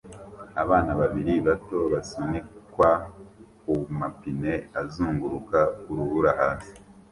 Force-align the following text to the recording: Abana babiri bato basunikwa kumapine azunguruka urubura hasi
Abana 0.63 0.91
babiri 0.99 1.33
bato 1.47 1.79
basunikwa 1.93 2.89
kumapine 3.59 4.53
azunguruka 4.81 5.59
urubura 5.89 6.31
hasi 6.41 6.73